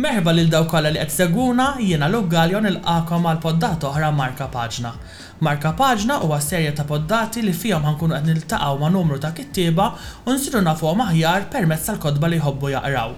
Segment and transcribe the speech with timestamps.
[0.00, 4.90] Merba lil daw kollha li qed seguna jiena uggaljon il-qakom għal poddat oħra Marka Paġna.
[5.44, 9.88] Marka Paġna huwa serja ta' poddati li fihom ħankunu qed niltaqgħu ma' numru ta' kittieba
[10.24, 13.12] u nsiru nafuhom aħjar permezz tal-kodba li jħobbu jaqraw.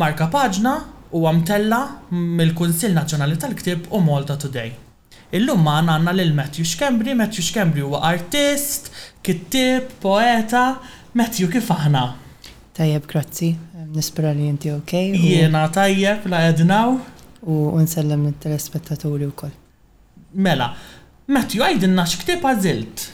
[0.00, 0.72] Marka Paġna
[1.12, 1.80] huwa mtella
[2.40, 4.70] mill-Kunsill Nazzjonali tal-Ktieb u Malta Today.
[5.36, 8.88] Illum ma għanna lil Matthew Xkembri, Matthew Xkembri huwa artist,
[9.20, 10.68] kittib, poeta,
[11.20, 12.06] Matthew kif aħna?
[12.78, 13.52] Tajjeb, grazzi
[13.94, 15.12] nispera li jinti okej.
[15.16, 16.96] Jiena tajjeb la ednaw.
[17.42, 19.52] U nsellem il-telespettaturi u koll.
[20.32, 20.70] Mela,
[21.28, 23.06] Matthew, għajdinna xktib għazilt?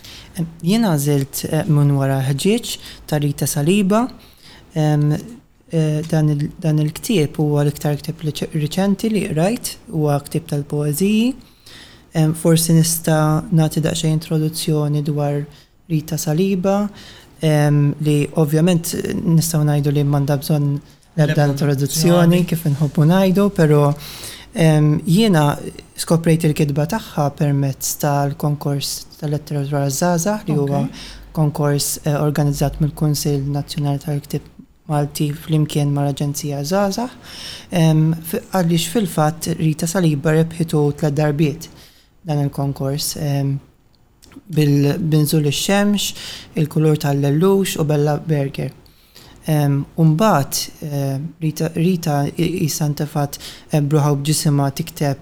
[0.62, 2.74] Jiena għazilt eh, mun wara ħġieċ,
[3.10, 4.04] tarita saliba,
[4.74, 5.16] eh,
[5.72, 8.22] dan il-ktib huwa għal iktar ktib
[8.56, 11.34] riċenti li rajt, huwa ktib tal-poeziji.
[12.40, 13.16] Forsi nista
[13.52, 15.36] nagħti daqsxejn introduzzjoni dwar
[15.92, 16.86] Rita Saliba,
[17.42, 20.72] li ovvjament nistaw najdu li manda bżon
[21.18, 23.92] l-ebda introduzzjoni kif nħobbu najdu, pero
[25.06, 25.52] jiena
[25.98, 30.86] skoprejt il-kidba tagħha permezz tal-konkors tal-letteratura Zaza li huwa
[31.36, 34.46] konkors eh, organizzat mill-Kunsil Nazzjonali tal-Ktib
[34.88, 37.04] Malti fl-imkien mal aġenzija Zaza,
[37.76, 41.68] għalix fil-fat Rita Saliba rebħitu tla darbiet
[42.24, 43.12] dan il-konkors
[44.46, 46.10] bil-binżul ix-xemx,
[46.56, 48.70] il-kulur tal-lellux u bella berger.
[49.96, 51.18] Umbat, eh,
[51.74, 53.38] Rita jisantafat
[53.72, 55.16] eh, bruħaw bġisima tikteb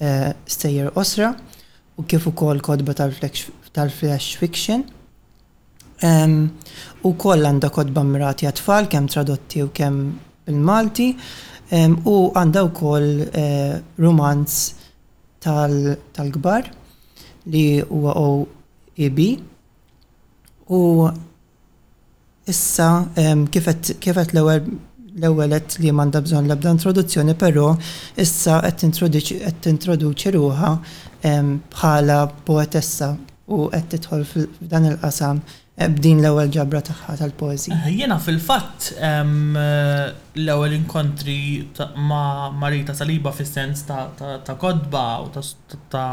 [0.00, 1.30] eh, stejjer osra
[1.96, 2.92] u kif ukoll kodba
[3.72, 4.84] tal-flash fiction.
[7.04, 9.96] U koll għanda kodba mirati għatfall, kem tradotti u kem
[10.46, 11.08] bil-Malti,
[12.08, 13.10] u għanda u koll
[14.00, 14.54] romanz
[15.44, 16.68] tal-gbar
[17.52, 18.14] li huwa
[19.06, 19.30] ibi
[20.78, 21.08] u
[22.52, 22.88] issa
[24.00, 27.72] kifet l-ewelet li manda bżon l-ebda introduzzjoni, pero
[28.24, 30.70] issa qed tintroduċi ruha
[31.24, 33.08] bħala poetessa
[33.50, 35.40] u qed titħol f'dan il-qasam
[35.76, 41.36] eh, b'din l-ewwel ġabra tagħha tal poezi eh, Jiena fil-fatt l-ewwel inkontri
[42.10, 46.08] ma' Marita Saliba fis-sens ta' kodba u ta'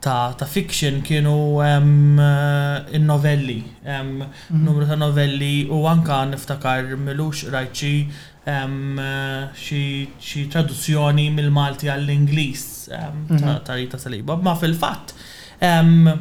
[0.00, 4.18] ta', ta fiction kienu um, eh, il-novelli, um,
[4.48, 4.62] mhm.
[4.64, 7.94] numru ta' novelli u anka niftakar milux rajt eh,
[8.46, 9.82] xi
[10.22, 12.64] xi traduzzjoni mill-Malti għall-Ingliż
[12.94, 14.36] um, ta' Rita Saliba.
[14.36, 15.16] Ma fil-fatt,
[15.60, 16.12] um,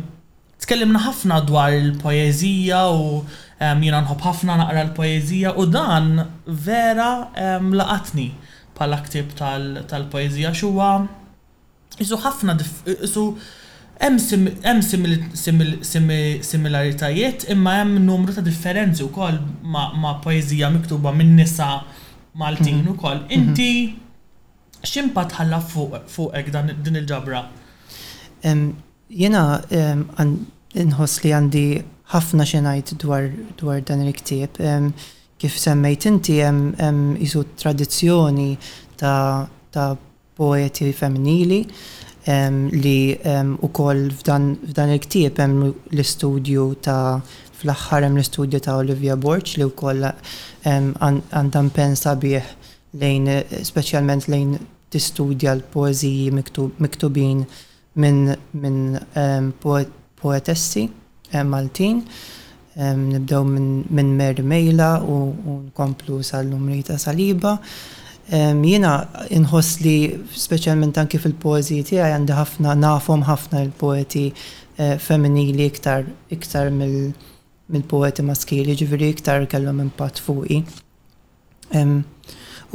[0.63, 7.11] tkellimna ħafna dwar il-poezija u um, jina nħob ħafna naqra l-poezija u dan vera
[7.57, 8.31] um, laqatni
[8.75, 10.87] bħala ktieb tal-poezija tal xuwa
[12.03, 12.57] isu ħafna
[13.07, 13.27] isu
[13.99, 14.17] Hemm
[16.43, 21.83] similaritajiet imma hemm numru ta' differenzi wkoll ma' poezija miktuba minn nisa
[22.35, 22.87] Maltin mhm.
[22.91, 23.19] ukoll.
[23.29, 25.09] Inti mhm.
[25.31, 27.45] ħalla fuq fuqek dan din il-ġabra?
[29.23, 29.63] Jena
[30.83, 31.65] inħoss li għandi
[32.11, 33.29] ħafna xinajt dwar
[33.87, 34.53] dan il-ktieb.
[35.39, 38.57] Kif semmejt inti hemm isu tradizzjoni
[38.99, 39.95] ta'
[40.35, 41.63] poeti femminili
[42.25, 43.15] li
[43.61, 47.21] u koll f'dan il-ktieb hemm l-istudju ta'
[47.59, 50.03] fl-axħar hemm l-istudju ta' Olivia Borch li wkoll
[50.65, 52.43] għandha pensa bih
[52.93, 53.27] lejn
[53.61, 54.57] speċjalment lejn
[54.89, 57.45] tistudja l-poeziji miktubin
[57.95, 59.53] minn min, um,
[60.21, 60.89] poetessi
[61.45, 62.03] Maltin.
[62.75, 67.57] Um, nibdew minn min Mary Mejla u nkomplu sal lumrita ta' Saliba.
[68.27, 75.67] Jiena inħoss li speċjalment anki fil-poezi tiegħi għandi ħafna nafhom ħafna il poeti eh, femminili
[75.69, 80.63] iktar iktar mill-poeti maskili, ġifieri iktar kellhom impatt fuqi.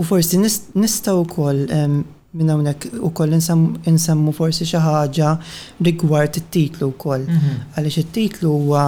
[0.00, 1.64] U forsi nista' wkoll
[2.38, 5.32] minn hawnhekk ukoll insemmu forsi xi ħaġa
[5.82, 7.24] rigward it-titlu wkoll.
[7.26, 7.56] Mhm.
[7.74, 8.84] Għaliex it-titlu huwa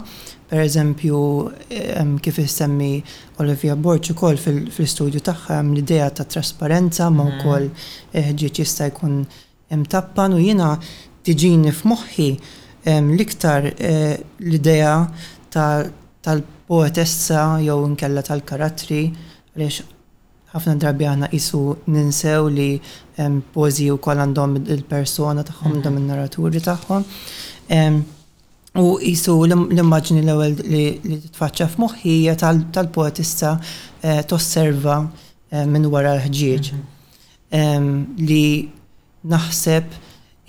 [0.48, 1.18] per eżempju
[2.24, 2.92] kif jissemmi
[3.44, 7.42] Olivia Borċ ukoll fil-studju tagħha hemm l-idea ta' trasparenza ma mhm.
[7.42, 9.20] wkoll eh, ħġieċ jista' jkun
[9.82, 10.38] mtappan.
[10.38, 10.78] u jiena
[11.26, 12.30] tiġini f'moħħi
[12.88, 14.94] l-iktar eh, l-idea
[15.52, 19.00] ta' tal-poetessa jew nkella tal-karattri
[19.54, 19.78] għaliex
[20.52, 21.62] ħafna drabi aħna isu
[21.94, 22.70] ninsew li
[23.56, 26.02] pozi u kol għandhom il-persona tagħhom għandhom mhm.
[26.04, 28.02] il-narraturi tagħhom.
[28.78, 36.72] U jisu l-immaġni l-ewel li f-muħi tal-poetista eh, tosserva eh, minn wara l-ħġieġ.
[37.56, 38.28] Mhm.
[38.28, 39.96] Li naħseb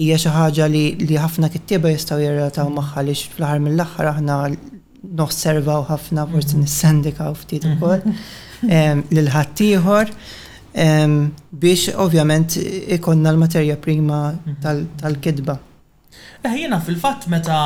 [0.02, 0.86] hija xi ħaġa li
[1.16, 4.42] ħafna kittieba jistgħu jirrataw magħha għaliex fl-aħħar mill-aħħar aħna
[5.02, 9.06] noħservaw ħafna forsi nissendikaw ftit ukoll mhm.
[9.14, 10.12] lil ħaddieħor
[11.52, 12.56] biex ovvjament
[12.98, 14.84] ikonna l-materja prima mhm.
[15.00, 15.58] tal-kidba.
[16.40, 17.60] Eh, jiena fil-fatt meta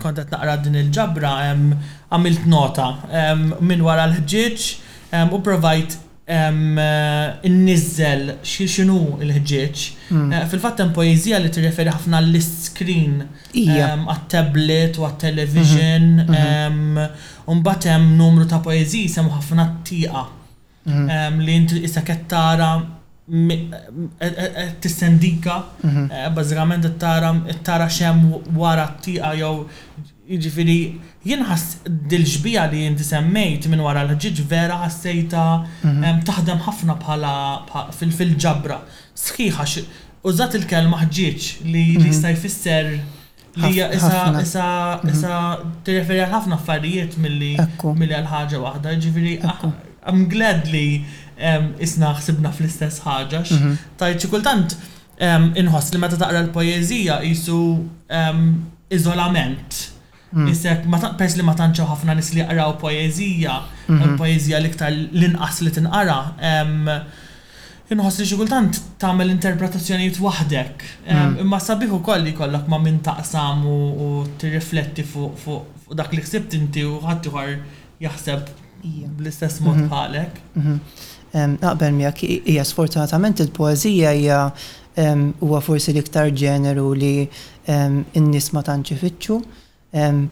[0.00, 1.34] kontet naqra din il-ġabra
[2.10, 2.90] għamilt nota
[3.36, 4.68] minn wara l-ħġieġ
[5.32, 9.82] u provajt n-nizzel eh, xinu il-ħġieċ.
[10.10, 10.30] Mm.
[10.32, 13.20] Eh, fil-fatt hemm poezija li tirreferi ħafna l-screen
[13.52, 16.24] għat-tablet u għat-television.
[16.24, 16.34] Mhm.
[16.34, 17.10] Mhm.
[17.54, 20.22] Umbat hemm numru ta' poeziji semu ħafna t-tieqa
[20.86, 21.40] mhm.
[21.44, 22.70] li inti issa kettara
[23.30, 23.68] e-
[24.20, 24.34] e-
[24.64, 26.98] e- t-sendika, eh, bazzikament t
[27.64, 28.16] tara xem
[28.56, 29.68] wara t-tieqa jew
[30.24, 30.76] Jiġifieri
[31.28, 35.42] jien ħass dil-ġbija li inti semmejt minn wara l-ġiġ vera ħassejta
[35.84, 36.22] mhm.
[36.24, 37.32] taħdem ħafna bħala
[37.98, 38.78] fil-ġabra.
[39.20, 39.66] Sħiħa
[40.24, 42.06] użat il-kelma ħġieġ li mhm.
[42.08, 42.88] jista' jfisser
[43.64, 44.68] li issa issa
[45.12, 45.34] issa
[45.84, 49.36] tirreferi għal ħafna affarijiet milli li għal ħaġa waħda, ġifieri
[50.08, 51.04] I'm glad li
[51.84, 53.44] isna ħsibna fl-istess ħaġa.
[53.50, 53.76] Mhm.
[54.00, 54.78] Tajt xi kultant
[55.60, 57.60] inħoss li meta taqra l-poeżija jisu
[58.94, 59.90] iżolament
[60.34, 60.48] Mm.
[60.50, 60.86] Isek,
[61.18, 63.52] pers li ma tanċaw ħafna nis li għaraw poezija,
[63.86, 64.16] mm-hmm.
[64.18, 66.16] poezija ktar l-inqas li tinqara,
[67.94, 70.84] inħoss li xikultant tagħmel interpretazzjonijiet waħdek.
[71.06, 71.36] Mm.
[71.46, 74.10] Imma sabiħu kolli kollok ma minn taqsam u
[74.42, 77.54] tirrifletti fuq dak li ħsibt inti u ħadd għar
[78.08, 78.52] jaħseb
[78.82, 79.88] bl-istess mod mm-hmm.
[79.88, 80.44] bħalek.
[80.56, 81.58] Mm-hmm.
[81.62, 84.42] Naqbel miegħek hija sfortunatament il-poeżija hija
[85.44, 87.14] huwa forsi l-iktar ġeneru li
[87.70, 89.38] n-nies ma tantx ifittxu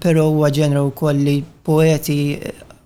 [0.00, 2.38] pero huwa ġenru kolli poeti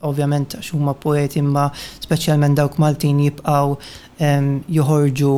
[0.04, 1.70] ovvjament għax huma poeti imma
[2.04, 3.76] speċjalment dawk Maltin jibqaw
[4.20, 5.32] joħorġu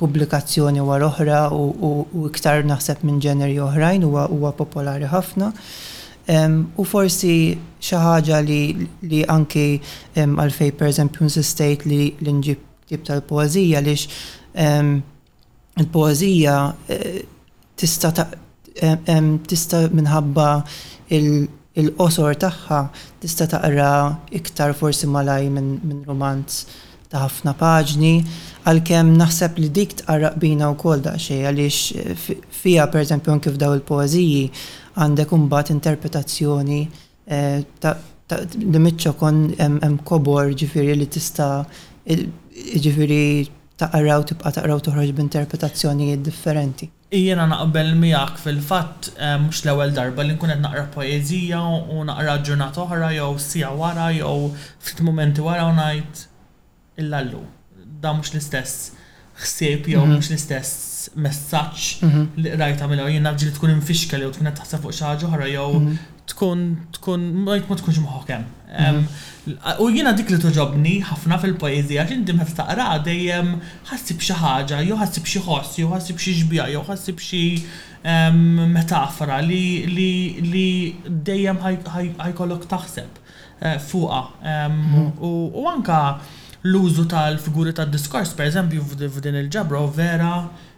[0.00, 5.52] pubblikazzjoni war oħra u iktar naħseb minn ġeneri oħrajn huwa popolari ħafna.
[6.28, 9.76] Um, u forsi xi ħaġa li, li anki
[10.18, 14.08] um, għalfej per eżempju nsistejt li l-inġib tip tal-poezija lix
[14.58, 15.04] um,
[15.78, 17.20] il-poezija uh,
[17.78, 18.10] tista'
[19.46, 20.64] tista minħabba
[21.08, 22.80] il-qosor tagħha
[23.22, 23.90] tista taqra
[24.36, 26.66] iktar forsi malaj minn romanz
[27.06, 28.14] ta' ħafna paġni,
[28.66, 34.44] għalkemm naħseb li dik tqarraq bina wkoll daqsxejn għaliex fija pereżempju kif f'daw il-poeżiji
[34.98, 36.80] għandek imbagħad interpretazzjoni
[37.30, 41.62] eh, li mitċo kon hemm kobor ġifiri li tista'
[42.06, 43.22] ġifieri
[43.78, 46.90] taqraw tibqa' taqraw toħroġ b'interpretazzjonijiet differenti.
[47.14, 51.60] Jiena naqbel miegħek fil-fatt eh, mhux l-ewwel darba li nkun qed naqra poezija
[51.96, 54.50] u naqra ġurnat oħra jew sija wara jew
[54.82, 56.24] ftit momenti wara u ngħid
[57.04, 57.44] illallu.
[58.02, 58.90] Da mhux l-istess
[59.44, 60.16] ħsieb jew mhm.
[60.16, 62.26] mhux l-istess messaġġ mhm.
[62.42, 65.50] li rajta mill jiena ġili tkun infixkel jew tkun qed taħseb fuq xi ħaġa oħra
[65.52, 66.62] jew mhm tkun
[66.96, 68.44] tkun ma tkunx moħokem.
[68.66, 69.04] Mhm.
[69.82, 73.52] U jiena dik li toġobni ħafna fil-poezija għax inti ma taqra dejjem
[73.90, 77.44] ħassib xi ħaġa, jew ħassib xi ħoss, jew ħassib xi ġbija, jew ħassib xi
[78.76, 80.66] metafora li
[81.06, 83.22] dejjem ħajkollok taħseb
[83.60, 84.20] eh, fuqa.
[84.68, 85.12] Mhm.
[85.22, 86.00] U anka
[86.66, 88.82] l-użu tal-figuri tad-diskors, per eżempju,
[89.14, 90.34] f'din il-ġabra vera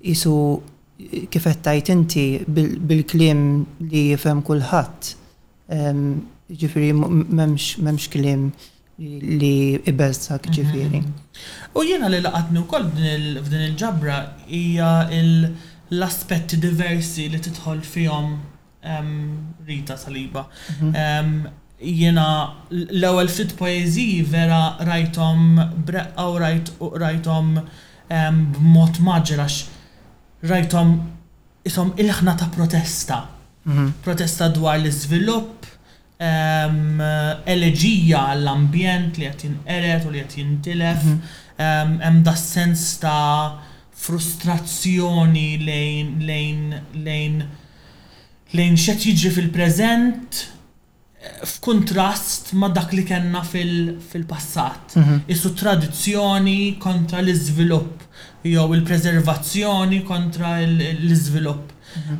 [0.00, 0.36] jisu
[1.30, 3.44] kifettajt inti bil-klim
[3.90, 5.14] li jifem kullħat.
[6.50, 8.50] Ġifiri, memx klim
[9.00, 9.52] li
[9.88, 10.54] ibezzak mhm.
[10.56, 11.00] ġifiri.
[11.76, 15.50] U jena li laqatni u koll f'din il-ġabra hija il-
[15.90, 18.30] l-aspetti diversi li titħol fihom
[19.68, 20.46] Rita Saliba.
[20.80, 21.48] Mhm.
[21.80, 22.26] Jena
[22.70, 26.26] l-ewwel fit poezi vera rajtom breqqa
[26.80, 27.50] u rajtom
[28.10, 29.60] b'mod maġrax
[30.44, 30.94] rajtom
[31.68, 33.22] isom il-ħna ta' protesta.
[33.66, 33.90] Mhm.
[34.04, 35.56] Protesta dwar l-iżvilupp,
[37.52, 41.98] eleġija għall-ambjent li qed eret u li qed jintilef, mhm.
[42.00, 43.68] hemm da' sens ta'
[44.00, 46.60] frustrazzjoni lejn lejn
[47.06, 47.42] lejn
[48.56, 54.94] lejn xed jiġri fil-preżent eh, f'kuntrast ma' dak li kellna fil-passat.
[54.96, 55.20] Fil mhm.
[55.34, 61.74] Issu tradizzjoni kontra l-iżvilupp jew il-preservazzjoni kontra l-iżvilupp.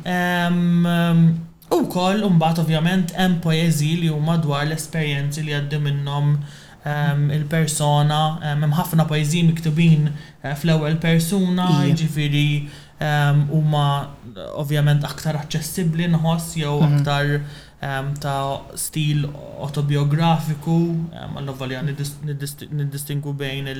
[0.05, 1.39] Mhm.
[1.71, 6.35] U koll, bat ovvjament, hemm poezi li huma dwar l-esperjenzi li għaddi minnhom
[6.83, 12.71] Um, il-persona, um, hemm ħafna pajjiżi miktubin uh, fl-ewwel persuna, jiġifieri
[13.05, 13.83] um, huma
[14.57, 16.95] ovvjament aktar aċċessibbli nħoss jew mhm.
[16.95, 19.23] aktar ta' stil
[19.65, 20.73] autobiografiku,
[21.17, 23.71] għall-ovvalja niddistingu bejn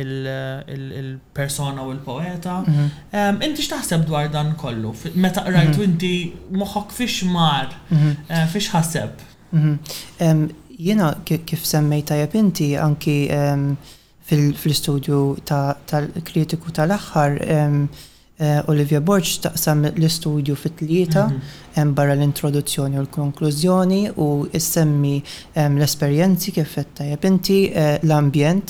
[0.00, 2.56] il-persona u l-poeta.
[2.66, 3.38] Mhm.
[3.46, 4.90] Inti x'taħseb dwar dan kollu?
[5.14, 5.84] Meta rajtu mhm.
[5.86, 6.12] inti
[6.62, 9.28] moħħok fix mar, uh, fiex ħaseb?
[10.78, 13.74] jena kif semmejta jab inti anki ehm,
[14.28, 17.88] fil-studio tal-kritiku tal-axħar ehm,
[18.38, 21.38] eh, Olivia Borch taqsam l-istudju fit-tlieta mhm.
[21.74, 25.16] ehm, barra l-introduzzjoni u l-konklużjoni u issemmi
[25.66, 28.66] l-esperjenzi kif tajjeb inti eh, l-ambjent,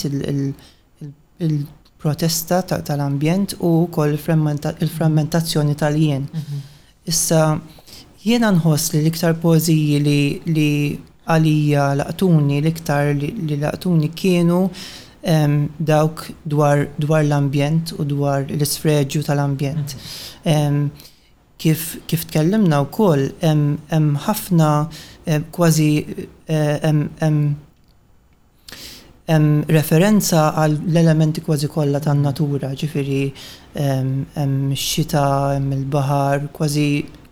[1.49, 6.25] il-protesta tal-ambjent u kol il-frammentazzjoni tal-jien.
[6.25, 6.57] Mhm.
[7.09, 7.59] Issa,
[8.25, 16.87] jiena nħos li l-iktar pożiji li għalija laqtuni l-iktar li laqtuni kienu um, dawk dwar,
[17.05, 19.97] dwar l-ambjent u dwar l-isfreġu tal-ambjent.
[20.49, 20.89] Um,
[21.61, 24.69] kif, kif tkellimna u koll, hemm ħafna
[25.53, 25.91] kważi
[26.49, 26.87] eh,
[29.69, 33.19] referenza għal l-elementi kważi kollha tan-natura, ġifieri
[33.77, 35.25] xita,
[35.59, 36.89] il-baħar, kważi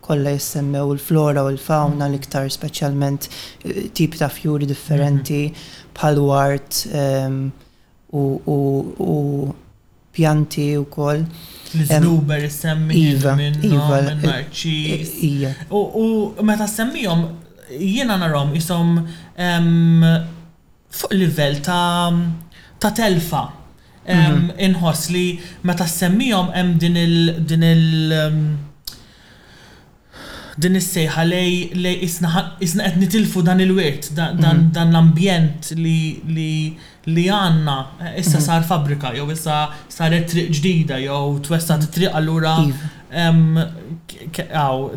[0.07, 5.89] Kolla jissemmew il-flora u l-fauna l-iktar speċjalment eh, tip ta' fjuri differenti mhm.
[5.97, 7.39] bħal wart ehm,
[8.15, 9.15] u
[10.15, 11.25] pjanti u kol.
[11.75, 13.01] l zluber semmi
[15.69, 16.07] U
[16.47, 17.25] meta semmijom,
[17.75, 18.95] jiena narom jisom
[21.01, 23.43] fuq livell ta' telfa.
[24.07, 24.47] Mhm.
[24.69, 25.25] Inħoss li
[25.67, 28.66] meta semmijom hemm din il-
[30.57, 34.41] din is-sejħa lej lej isna qed nitilfu dan il-wirt, mhm.
[34.73, 37.77] dan l-ambjent li li li għanna
[38.17, 38.45] issa mhm.
[38.47, 39.59] sar fabrika, jew issa
[39.93, 42.85] saret triq ġdida, jew twessa triq allura iva.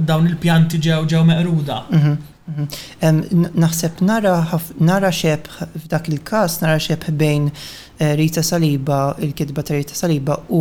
[0.00, 1.78] dawn il-pjanti ġew ġew meqruda.
[1.92, 2.14] Mhm,
[3.60, 5.40] naħseb nara xeb
[5.84, 7.44] f'dak il-kas, nara xeb bejn
[8.00, 10.60] eh, Rita Saliba, il-kitba ta' Rita Saliba u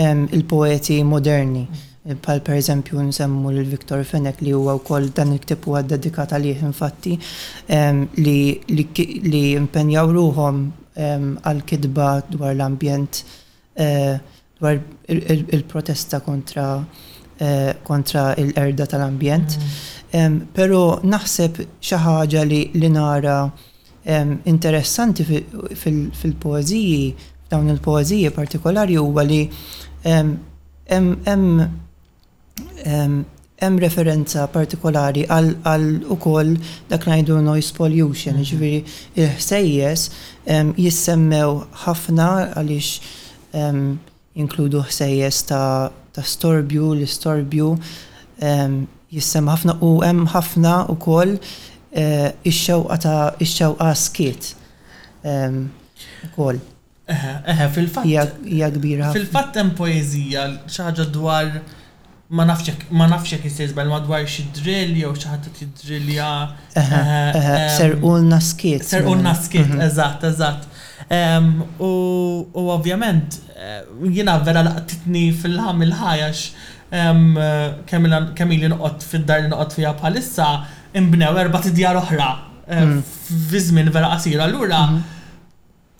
[0.00, 1.66] il-poeti moderni.
[2.04, 6.62] Eh, pal per eżempju nsemmu l-Viktor Fenek li huwa wkoll dan il-ktib huwa dedikat għalih
[6.64, 7.12] infatti
[8.24, 10.62] li impenjaw ruhom
[10.96, 13.20] għal-kidba dwar l-ambjent
[13.76, 14.16] eh,
[14.58, 14.80] dwar
[15.10, 16.80] il-protesta kontra
[17.38, 19.58] eh, kontra l-erda tal-ambjent.
[20.14, 20.40] Mm.
[20.52, 23.44] Pero naħseb xi ħaġa li nara
[24.48, 27.12] interessanti fil-poeziji,
[27.52, 29.42] dawn il-poeziji partikolari huwa li
[30.08, 31.48] hemm
[33.60, 36.54] hemm referenza partikolari għal ukoll
[36.88, 38.46] dak ngħidu noise pollution, mhm.
[38.48, 38.80] ġifieri
[39.16, 40.04] il-ħsejjes
[40.80, 43.16] jissemmew ħafna għaliex
[44.40, 47.70] inkludu ħsejjes ta' ta' storbju, l-istorbju
[49.10, 54.52] jissem ħafna u hemm ħafna ukoll eh, ix-xewqa ta' ix-xewqa skiet.
[56.30, 56.60] Ukoll.
[57.10, 59.12] Eħe, fil-fatt.
[59.12, 61.50] fil fat hemm poeżija xi dwar
[62.30, 66.28] ma nafxek ma nafxek jistess bel madwar xi drill u xi ħadd tiddrillja.
[66.78, 67.38] Ehm,
[67.78, 68.84] serqulna skit.
[68.86, 69.80] Serqulna skit, mhm.
[69.88, 70.66] eżatt, eżatt.
[71.18, 71.48] Ehm,
[71.82, 71.92] u
[72.76, 73.80] ovvjament eh,
[74.16, 76.44] jiena vera laqtitni fil-ħam il-ħajax
[76.98, 77.24] ehm,
[77.88, 80.48] kemm li noqgħod fid-dar li noqgħod fiha bħalissa
[81.02, 82.28] imbnew erba' tidjar oħra
[82.70, 83.00] eh, mhm.
[83.50, 84.46] fizmin vera qasira.
[84.46, 85.02] Allura mhm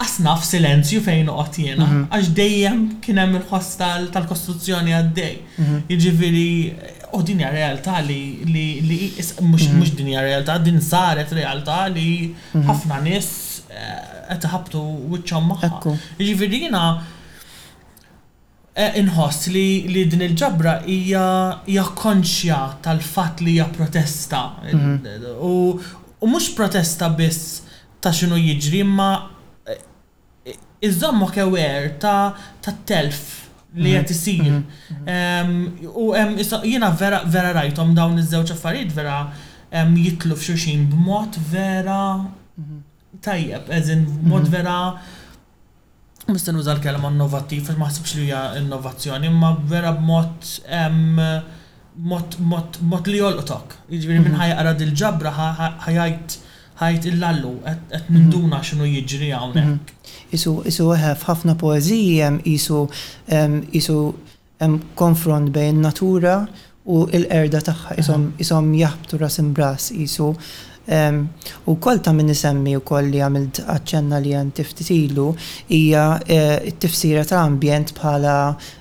[0.01, 2.07] asnaf silenzju fejn uqot jena, mhm.
[2.15, 5.35] għax dejjem kienem il ħostal tal-kostruzzjoni għaddej.
[5.61, 5.81] Mhm.
[5.93, 6.51] Jġifiri,
[7.19, 8.99] u dinja realtà li, li, li
[9.45, 9.87] mux mhm.
[9.99, 12.11] dinja realtà, din saret realtà li
[12.65, 13.31] ħafna nis
[14.33, 15.93] għetħabtu eh, wicċom maħħa.
[16.23, 16.85] Jġifiri jena,
[18.73, 24.47] eh, inħoss li, li din il-ġabra hija konxja tal-fat li hija protesta.
[25.37, 27.53] U, mhux mux protesta biss
[28.01, 29.11] ta' xinu jiġri, ma'
[30.83, 32.33] iżommu aware ta'
[32.63, 34.03] ta' telf li mhm.
[34.05, 34.63] qed isir.
[34.91, 35.79] Mhm.
[35.95, 36.13] U
[36.65, 39.31] jiena vera vera rajthom dawn iż-żewġ affarijiet vera
[39.97, 42.19] jitlu f'xuxin b'mod vera
[42.59, 42.83] mhm.
[43.25, 44.83] tajjeb, eżin b'mod vera
[46.31, 50.45] Mistan użal kelma innovativ, ma ħsibx li hija innovazzjoni, imma vera b'mod
[52.11, 53.73] mod mod mod li jolqotok.
[53.91, 56.37] Jiġifieri minn qara dil-ġabra ħajajt
[56.81, 58.67] ħajt il-lallu, għet minduna mhm.
[58.71, 59.67] xinu jiġri għawnek.
[59.67, 60.09] Mhm.
[60.39, 62.83] Isu, isu għaf, ħafna poezija, isu,
[63.81, 63.99] isu
[64.97, 66.39] konfront bejn natura
[66.91, 67.99] u l-erda taħħa,
[68.41, 70.33] isom jaħbtu rasim bras, isu.
[71.71, 75.27] U kol ta' minn nisemmi u koll li għamilt għacċenna li għan tiftitilu,
[75.77, 78.35] hija eh, t-tifsira ta' ambjent bħala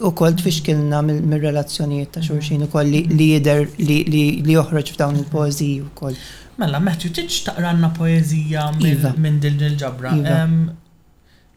[0.00, 3.02] u kol tfixkilna mill-relazzjonijiet ta' xurxin u kol li
[3.34, 6.14] jider li joħroġ f'dawn il-poeziji u kol.
[6.60, 9.12] Mella, meħtju tiġ taqranna poezija iva.
[9.16, 10.10] minn din il-ġabra.
[10.16, 10.38] Iva.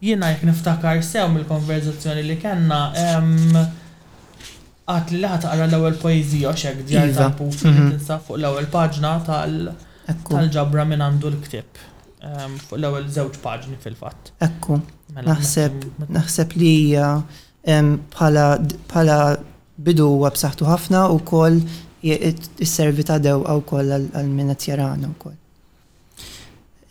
[0.03, 2.82] Jena jek niftakar sew mill-konverzazzjoni li kena
[4.86, 7.29] għat li laħat taqra l-ewel poezija xek djar iva.
[7.29, 7.96] tampu mhm.
[8.27, 11.82] fuq l-ewel paġna tal-ġabra minn għandu l-ktib
[12.25, 14.34] fuq l-ewwel żewġ paġni fil-fatt.
[14.50, 14.82] Ekku.
[15.15, 16.75] Mela, naħseb naħseb li
[17.63, 19.38] bħala
[19.79, 21.60] bidu websaħtu ħafna u kol
[22.03, 25.36] il-servi ta' dew għaw kol għal-minat jarana u kol.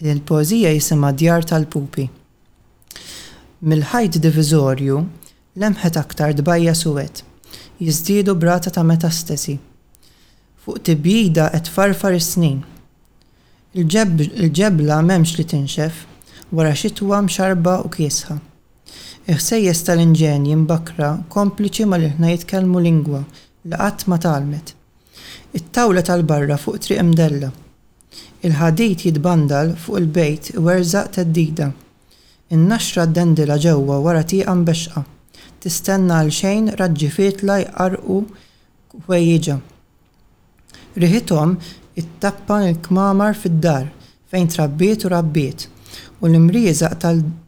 [0.03, 2.09] il pozija jisima Djar tal-Pupi.
[3.63, 4.97] Mil-ħajt divizorju
[5.63, 7.21] lemħet aktar dbajja suwet,
[7.79, 9.59] jizdidu brata ta' metastesi.
[10.65, 12.65] Fuq tibjida qed farfar is-snin.
[13.79, 16.03] Il-ġebla memx li tinxef,
[16.51, 18.41] wara xitwa mxarba u kiesħa
[19.31, 24.73] Iħsejjes tal-inġen jimbakra kompliċi ma liħna jitkellmu lingwa li qatt ma talmet.
[25.55, 27.53] It-tawla tal-barra fuq triq imdella.
[28.43, 31.69] Il-ħadit jitbandal fuq il-bejt werżaq teddida.
[32.51, 35.05] In-naxra d-dendila ġewwa wara tieqa mbexqa.
[35.63, 38.19] Tistenna għal xejn raġġi fitla jqarqu
[39.07, 39.57] kwejjiġa.
[40.99, 41.55] Riħithom
[41.95, 43.87] it-tappan il-kmamar fid-dar
[44.35, 45.69] fejn trabbiet u rabbiet
[46.23, 46.93] u l-imrieżaq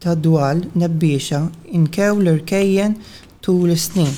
[0.03, 1.39] tad-dwal nebbiexa
[1.77, 2.93] inkew l-irkejjen
[3.43, 4.13] tul is-snin.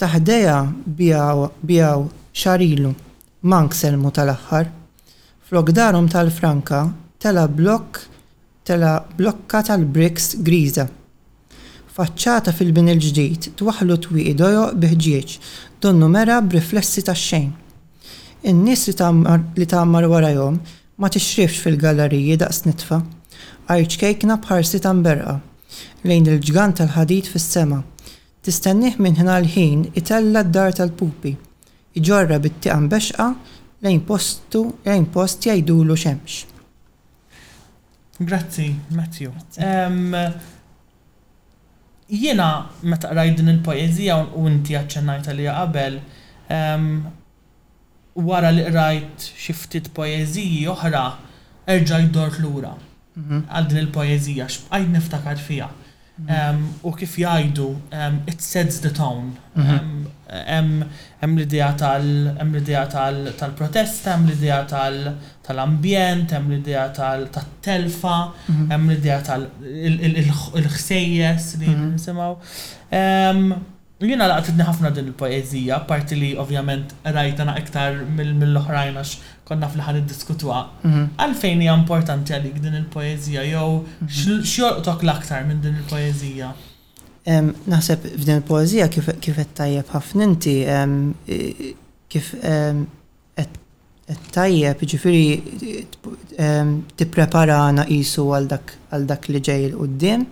[0.00, 0.58] Taħdeja
[1.64, 2.06] bijaw
[2.40, 2.92] xarilu
[3.52, 4.70] manksel selmu tal-aħħar,
[5.48, 5.68] flok
[6.12, 6.80] tal-Franka
[7.22, 8.00] tela blokk
[8.66, 10.86] tela blokka tal-briks griża.
[11.94, 15.36] Faċċata fil-bin il-ġdid twaħlu twiqi dojoq biħġieġ
[15.84, 17.50] donnu mera b'riflessi tax-xejn.
[18.50, 18.80] In-nies
[19.60, 20.56] li tagħmar warajhom
[20.96, 23.00] Ma tixrifx fil-galleriji daqs nitfa,
[23.74, 25.34] arċkejkna bħarsi tamberqa,
[26.06, 27.80] lejn il-ġgan tal-ħadid fis-sema.
[28.46, 31.32] Tistenniħ minn ħina l-ħin itella d-dar tal-pupi,
[31.98, 33.26] iġorra bit-tiqan bexqa
[33.82, 36.44] lejn postu lejn post jgħidulu xemx.
[38.22, 39.32] Grazzi, Matthew.
[42.14, 42.48] Jiena
[42.86, 45.98] meta rajdin il-poezija u inti għacċennajta li qabel,
[48.14, 51.04] wara li rajt xiftit poeziji oħra
[51.66, 52.08] erġa' l
[52.40, 52.74] lura
[53.18, 53.42] mhm.
[53.50, 55.68] għal din il-poezija x'bqajt niftakar fija.
[56.16, 56.62] Mhm.
[56.86, 57.64] U kif jgħidu
[58.30, 59.32] it sets the tone.
[59.58, 60.06] Hemm
[60.78, 61.32] mhm.
[61.34, 68.14] l-idea tal-idea tal-protesta, hemm l-idea tal-ambjent, hemm l-idea tal-telfa,
[68.70, 72.32] hemm l-idea tal-ħsejjes li nisimgħu.
[74.02, 79.12] Jina laqtitni ħafna din il-poezija, parti li ovvjament rajtana iktar mill-oħrajn għax
[79.46, 80.62] konna fl-ħan id-diskutwa.
[80.82, 81.04] Mhm.
[81.22, 84.42] Għalfejn hija importanti għalik din il-poezija, jew mhm.
[84.42, 86.50] xjorqtok l-aktar minn din il-poezija?
[87.70, 90.56] Naħseb f'din il-poezija kif qed tajjeb ħafna inti,
[92.12, 92.32] kif
[94.34, 95.82] tajjeb, ġifiri
[96.98, 98.50] tipprepara naqisu għal
[99.06, 100.26] dak li ġej l-qoddim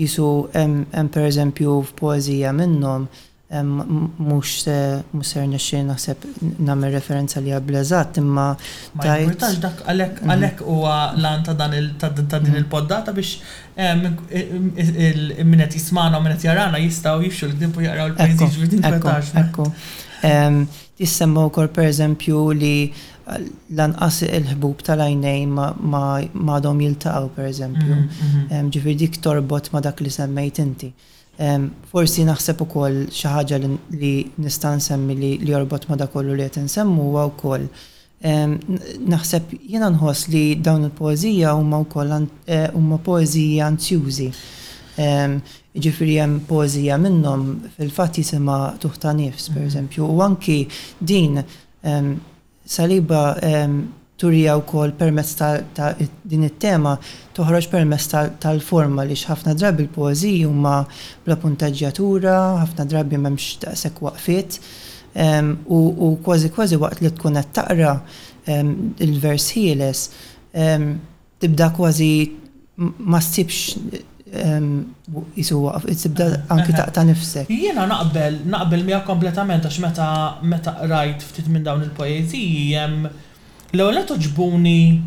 [0.00, 3.06] jisu hemm pereżempju f'poezija minnhom
[3.52, 5.02] mux ser
[5.50, 6.24] nixxie naħseb
[6.68, 9.38] nagħmel referenza li għablażat imma tajt.
[9.64, 10.30] dak għalek mhm.
[10.34, 11.86] għalhekk huwa lan ta' dan din
[12.40, 12.56] mhm.
[12.62, 13.30] il-poddata biex
[13.76, 18.80] qed jismana u qed jarana jistaw jifxu l-gdibu jaraw l-pajzi ġvidin
[19.44, 19.62] Ekku,
[21.00, 22.76] Tissemma u kol per eżempju li
[23.76, 27.94] lanqas il-ħbub tal għajnej ma dom jiltaqgħu eżempju.
[27.94, 28.70] Mm, mm, mm.
[28.74, 30.90] Ġifir dik torbot ma dak li semmejt inti.
[31.92, 34.14] Forsi naħseb ukoll xi ħaġa li
[34.44, 37.64] nista' nsemmi li jorbot ma dak kollu li qed insemmu huwa wkoll.
[39.08, 44.30] Naħseb jiena nħoss li dawn il poezija huma wkoll e, huma poezija anzjużi.
[45.70, 50.64] Ġifiri hemm poeżija minnhom fil-fatt jisimha tuħta nifs, per eżempju, u anki
[50.98, 51.38] din
[52.70, 53.34] Saliba
[54.16, 55.34] turija u kol permess
[55.74, 55.88] ta'
[56.24, 56.92] din it-tema
[57.34, 60.76] toħroġ permess tal-forma li ħafna drabi l-poeziji huma
[61.26, 64.60] bla puntaġġjatura, ħafna drabi memx daqshekk waqfiet
[65.66, 67.96] u kważi kważi waqt li tkun qed taqra
[69.08, 70.04] il-vers ħieles
[71.42, 72.12] tibda kważi
[72.86, 74.09] ma sibx
[75.36, 77.48] jisu tibda anki ta' nifsek.
[77.48, 80.08] Jiena naqbel, naqbel mija kompletament għax meta
[80.42, 83.08] meta rajt ftit minn dawn il-poeziji jem
[83.72, 85.02] l-ewwel uġbuni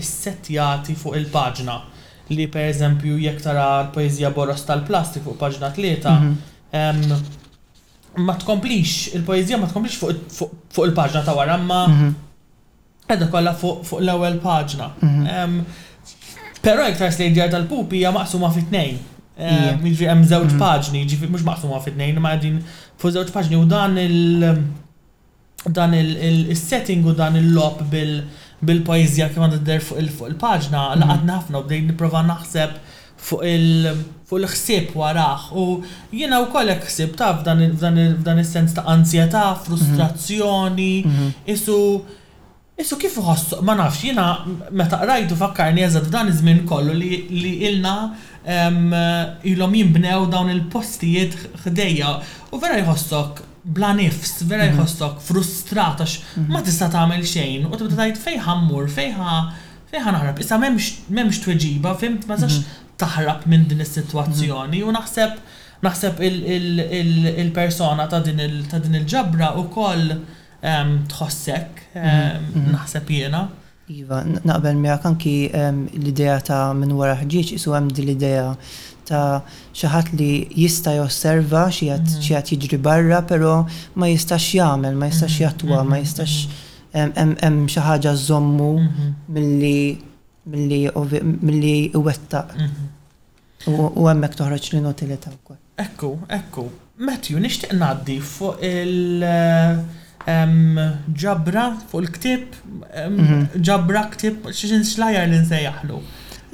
[0.00, 1.80] s settjati fuq il-paġna
[2.34, 7.32] li per eżempju jekk tara l-poezija boros tal-plastik fuq paġna tlieta mhm.
[8.24, 12.14] ma tkomplix, il-poezija ma tkomplix fuq il-paġna ta' wara, ma mhm
[13.12, 14.86] edha kolla fuq l-ewel paġna.
[15.06, 15.58] Mhm.
[16.64, 18.96] Pero iktar slejġer tal-pupi hija maqsuma fit-tnejn.
[19.84, 20.60] Ġifri hemm żewġ mhm.
[20.62, 22.60] paġni, ġifri mhux maqsuma fit-tnejn, ma din
[23.00, 24.62] fuq żewġ paġni u dan il-
[25.78, 31.00] dan il-setting u dan il-lop bil-poezija kif għandha der fuq il-paġna, mhm.
[31.02, 32.72] laqadna ħafna u bdejn nipprova naħseb
[33.20, 33.92] fuq il-
[34.26, 40.94] fuq l-ħsieb waraħ u jiena u kollek ħsib taf f'dan is-sens ta' ansjetà, frustrazzjoni,
[41.46, 41.80] isu
[42.74, 43.60] Issu kif uħassu?
[43.62, 44.24] ma nafx, jina
[44.74, 47.92] meta rajtu fakkarni eżad f'dan iż-żmien kollu li ilna
[49.50, 52.10] ilhom jimbnew dawn il-postijiet ħdejja
[52.52, 53.44] u vera jħossok
[53.78, 54.74] bla nifs, vera mhm.
[54.74, 56.50] jħossok frustrat għax mhm.
[56.52, 59.38] ma tista' tagħmel xejn u tibda tgħid fejn ħammur, fejħa
[59.94, 60.42] fejha naħrab.
[60.42, 62.78] Issa m'hemmx tweġiba, fimt ma sax mhm.
[63.04, 65.38] taħrab minn din is-sitwazzjoni u naħseb
[65.84, 68.42] naħseb il-persona ta' din
[69.04, 70.16] il-ġabra u koll
[70.64, 72.40] tħossek, mm-hmm.
[72.40, 72.72] Mm-hmm.
[72.74, 73.40] naħseb jiena.
[73.92, 75.32] Iva, naqbel miegħek anki
[76.00, 78.46] l-idea ta' minn wara ħġiġ isu hemm din l-idea
[79.04, 79.44] ta'
[79.76, 82.44] xaħat li jista josserva xijat mm-hmm.
[82.48, 83.58] jiġri barra, pero
[84.00, 86.46] ma jistax jagħmel, ma jistax jatwa, ma jistax
[86.94, 88.70] hemm xi ħaġa żommu
[89.28, 90.00] milli
[90.44, 90.86] milli
[91.42, 92.56] milli iwettaq.
[93.74, 95.60] U hemmhekk toħroġ li notilita wkoll.
[95.80, 96.64] Ekku, ekku.
[97.04, 99.24] Matthew, nixtieq ngħaddi fuq il-
[100.26, 102.56] ġabra fuq il-ktib,
[103.06, 103.48] mhm.
[103.62, 105.98] ġabra ktib, xiexin xlajar li nsejjaħlu.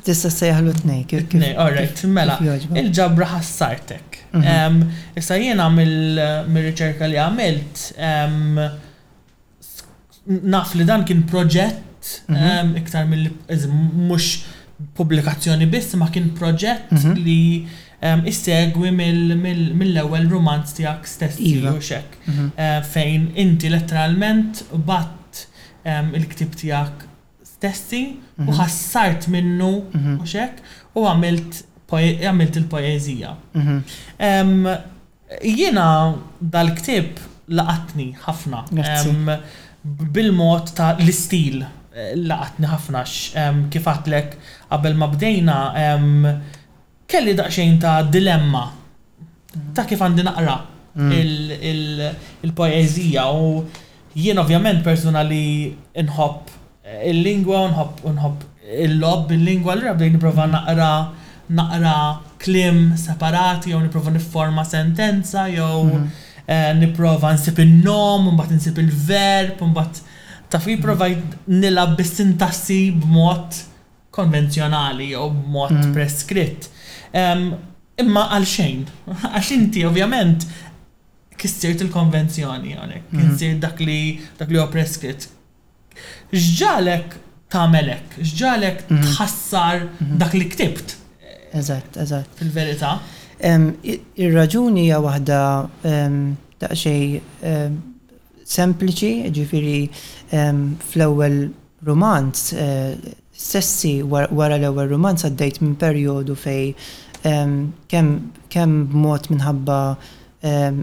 [0.05, 1.03] Tista sejjaħlu t-nej,
[1.35, 2.39] Nej, alright, mela,
[2.75, 4.23] il-ġabra ħassartek.
[4.33, 4.89] Mhm.
[5.21, 7.95] Issa jena mill-riċerka li għamilt,
[10.57, 12.75] naf li dan kien proġett, mhm.
[12.81, 14.27] iktar mill-mux
[14.97, 17.41] pubblikazzjoni biss, ma kien proġett li
[18.03, 21.75] Um, issegwi mill-ewwel romanz tiegħek stess iva.
[21.77, 22.15] u xek.
[22.31, 22.47] Mhm.
[22.57, 25.43] Uh, fejn inti letteralment batt
[25.85, 27.03] um, il-ktib tiegħek
[27.45, 28.01] stessi
[28.39, 28.55] u mhm.
[28.57, 30.15] ħassart minnu mhm.
[30.17, 30.63] u xek
[30.97, 33.35] u għamilt il-poezija.
[33.61, 34.55] Um,
[35.45, 35.85] jiena
[36.41, 37.21] dal-ktib
[37.53, 38.65] laqatni ħafna
[39.83, 43.05] bil-mod ta' l-istil eh, laqatni ħafna
[43.75, 44.33] kif għatlek
[44.71, 45.59] qabel ma bdejna
[47.13, 48.65] kelli daqxejn ta' dilemma
[49.75, 52.43] ta' kif għandi naqra mm.
[52.47, 53.49] il-poezija u
[54.23, 55.45] jien ovvjament persuna li
[56.05, 56.55] nħobb
[57.11, 58.47] il-lingwa, nħobb
[58.87, 60.91] il-lob il-lingwa, l-ra bdejn niprofa naqra
[61.59, 61.97] naqra
[62.45, 66.21] klim separati jew niprofa niforma sentenza jew mm-hmm.
[66.47, 70.05] eh, niprofa nsib il-nom, mbagħad nsib il-verb, mbagħad
[70.51, 71.11] taf jiprofa
[71.59, 73.61] nilab bis-sintassi b'mod
[74.11, 75.93] konvenzjonali u mod mm.
[75.95, 76.69] preskritt.
[77.15, 77.51] Um,
[78.01, 78.85] imma għal xejn,
[79.33, 80.47] għax inti ovvjament
[81.41, 83.21] kissirt il-konvenzjoni għalek, mm.
[83.21, 84.01] kissirt dak li
[84.39, 85.29] dak li preskritt.
[86.33, 87.17] Ġġalek
[87.51, 89.01] tamelek, ġġalek mm.
[89.07, 90.19] tħassar mm-hmm.
[90.23, 90.95] dak li ktibt.
[91.57, 92.37] Eżatt, eżatt.
[92.39, 92.95] Fil-verità.
[93.47, 93.73] Um,
[94.21, 95.39] Ir-raġuni hija waħda
[95.91, 96.21] um,
[96.61, 97.79] xej um,
[98.51, 99.79] sempliċi, ġifiri
[100.91, 101.37] fl-ewwel
[101.87, 102.99] romanz eh,
[103.41, 103.95] sessi
[104.31, 106.75] wara l-ewwel rumanz għaddejt minn perjodu fej
[107.29, 109.79] ehm, kemm mod minħabba
[110.47, 110.81] ehm,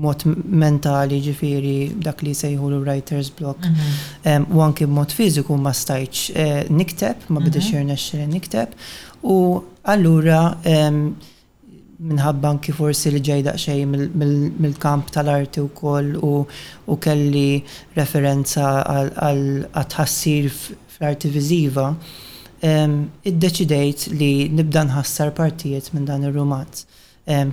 [0.00, 1.74] mod mentali ġifiri
[2.04, 3.98] dak li sejħu writers block mhm.
[4.24, 7.48] ehm, u anki mod fiziku ma stajċ eh, nikteb, ma mhm.
[7.48, 8.76] bida xirna xirin nikteb
[9.22, 9.40] u
[9.90, 10.44] allura
[12.00, 17.60] minħabba anki forsi li ġejda xej mill-kamp tal-arti u koll u kelli
[17.98, 19.44] referenza għal
[19.92, 20.48] tħassir
[21.00, 21.78] fl
[22.62, 26.82] um, id-deċidejt li nibda nħassar partijiet minn dan ir-rumat.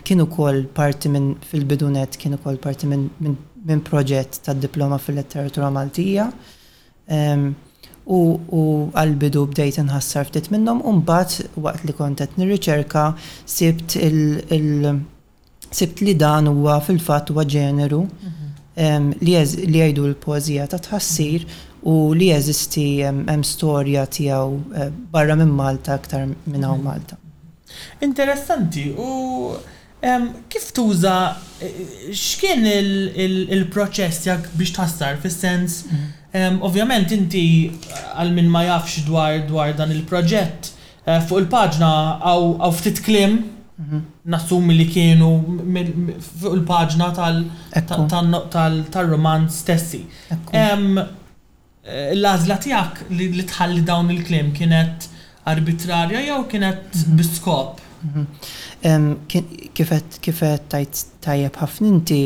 [0.03, 6.25] Kienu kol parti minn fil-bidunet, kienu kol parti minn proġett tad diploma fil-letteratura Maltija.
[8.07, 13.13] U għal-bidu bdejt nħassar ftit minnom, un bat waqt li kontet nir-riċerka
[13.45, 15.03] sibt il-
[15.71, 19.15] sibt li dan huwa fil-fatt huwa ġeneru mhm.
[19.23, 21.47] li jgħidu l-poezija ta' tħassir
[21.91, 26.86] u li jeżisti hemm storja tiegħu eh, barra minn Malta aktar minn hawn mhm.
[26.86, 27.17] Malta.
[28.10, 29.10] Interessanti u
[30.52, 31.15] kif tuża
[31.63, 31.80] eh,
[32.12, 32.65] x'kien
[33.58, 36.60] il-proċess jak biex tassar fis-sens mhm.
[36.69, 37.45] ovvjament inti
[38.17, 40.73] għal min ma jafx dwar dwar dan il-proġett
[41.08, 41.93] eh, fuq il-paġna
[42.32, 43.38] għaw ftit klim
[43.80, 44.02] mhm.
[44.36, 45.32] nassumi li kienu
[46.43, 47.13] fuq il-paġna
[48.52, 50.02] tal-roman stessi.
[51.88, 55.06] Eh, l-għażla tiegħek li tħalli dawn il-klim kienet
[55.47, 57.19] arbitrarja jew kienet mhm.
[57.19, 57.84] biskop?
[58.04, 58.32] Mhm.
[59.76, 62.17] Kifet kifet tajt tajjeb ħafna inti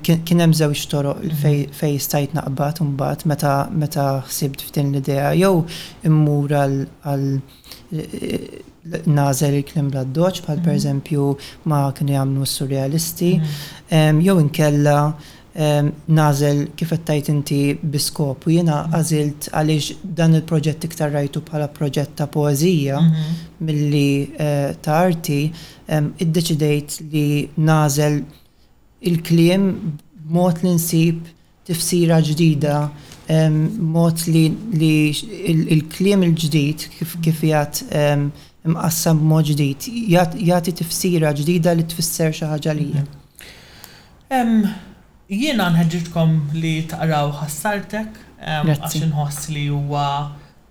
[0.00, 1.74] kien hemm żewġ toroq mhm.
[1.76, 5.64] fej stajt naqbad imbagħad meta meta ħsibt f'din l-idea jew
[6.10, 6.80] immur għal
[7.18, 8.50] eh,
[9.10, 11.26] nażel il-klim bla doċ bħal pereżempju
[11.72, 14.98] ma kienu jagħmlu surrealisti jew inkella
[16.08, 18.92] nażel kif qed tajt inti biskop u jiena mhm.
[18.98, 23.34] għażilt għaliex dan il-proġett iktar rajtu bħala proġett ta' poezija mhm.
[23.62, 25.46] milli eh, ta' arti
[26.18, 28.20] iddeċidejt li nażel
[29.06, 29.68] il-kliem
[30.26, 31.20] mod li nsib
[31.68, 32.90] tifsira ġdida
[33.80, 34.46] mod li,
[35.46, 37.84] il-kliem il-ġdid kif kif jgħat
[38.66, 39.86] imqassam mod ġdid
[40.48, 43.04] jagħti tifsira ġdida li tfisser xi ħaġa lija.
[44.30, 44.93] Mhm.
[45.28, 48.16] Jiena nħedġitkom li taqraw ħassartek,
[48.68, 50.06] għax inħoss li huwa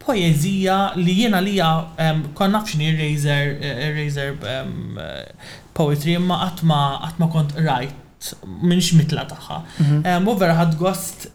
[0.03, 3.57] poezija li jiena li kon konnafxin Razer,
[3.95, 4.35] Razer
[5.73, 9.57] Poetry, imma għatma kont rajt minx mitla taħħa.
[9.79, 10.27] Mhm.
[10.29, 11.25] U vera ħad gost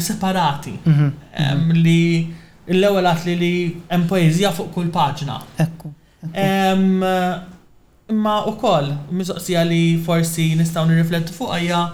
[0.00, 1.74] separati mhm.
[1.76, 2.26] li
[2.74, 3.52] l-ewwel għat li li
[3.88, 5.36] hemm poezija fuq kull paġna.
[5.62, 5.92] Ekku.
[8.10, 11.84] Imma wkoll mistoqsija li forsi nistgħu nirriflettu fuq hija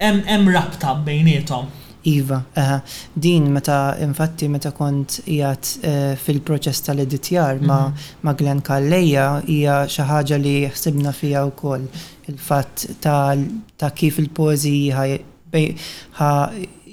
[0.00, 1.70] hemm rabta bejniethom.
[2.02, 2.76] Iva, uh,
[3.12, 8.08] din meta infatti meta kont jgħat uh, fil-proċess tal-editjar ma, mm -hmm.
[8.22, 11.88] ma Glenn Kalleja hija xi ħaġa li ħsibna fija wkoll
[12.30, 13.34] il-fatt ta',
[13.76, 14.76] ta kif il-pożi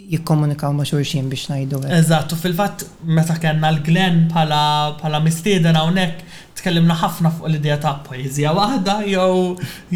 [0.05, 1.81] jikkomunikaw ma' xurxin biex najdu.
[1.87, 6.21] Eżatt, u fil-fatt meta kellna l-Glenn pala, pala mistieden hawnhekk
[6.55, 9.31] tkellimna ħafna fuq l-idea ta' poezija waħda jew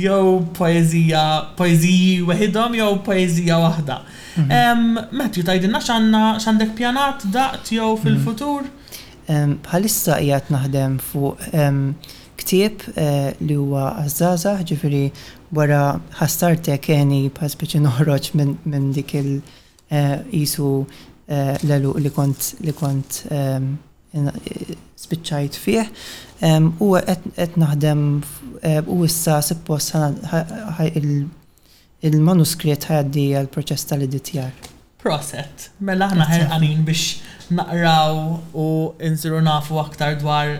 [0.02, 1.24] jew poezija
[1.60, 3.98] poeziji weħidhom jew poezija waħda.
[4.44, 5.02] Mhm.
[5.20, 8.04] Matthew tajdinna x'għandna x'għandek pjanat daqt jew mhm.
[8.04, 8.70] fil-futur?
[9.30, 15.04] Bħalissa qiegħed naħdem fuq ktieb eh, li huwa għazzaza, ġifiri
[15.58, 15.82] wara
[16.22, 22.00] ħastarte keni pas biex noħroġ minn dik il-isu eh, eh, l-eluq
[22.64, 23.20] li kont
[24.14, 25.86] spiċċajt fih
[26.82, 28.02] u qed naħdem
[28.90, 29.92] u issa sippos
[32.00, 34.54] il-manuskriet ħaddi għal-proċess tal-editjar.
[35.00, 38.22] Proset, mela ħna ħerqanin biex naqraw
[38.60, 38.66] u
[39.12, 40.56] nsiru nafu aktar dwar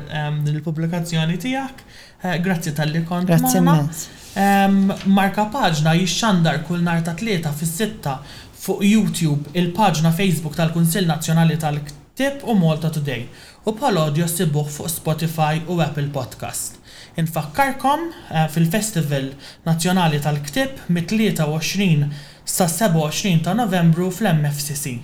[0.50, 1.82] il-publikazzjoni tijak.
[2.20, 3.28] Eh, grazzi tal-li kont.
[3.32, 8.18] Grazzi Marka paġna jixxandar kull nar ta' tlieta fis-sitta
[8.60, 13.22] fuq YouTube il-paġna Facebook tal-Kunsill Nazzjonali tal-Ktab Tip u Malta Today
[13.64, 16.76] u bħal-audio sibuħ fuq Spotify u Apple Podcast.
[17.22, 19.30] Infakkarkom eh, fil-Festival
[19.64, 22.10] Nazzjonali tal-Ktib mit-23
[22.56, 24.96] sa 27 ta' Novembru fl-MFCC.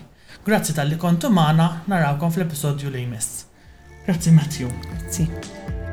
[0.43, 3.45] Grazzi tal-li kontu maħna narawkom fl-episodju li jmiss.
[4.09, 4.75] Grazzi Matthew.
[4.91, 5.84] Grazzi.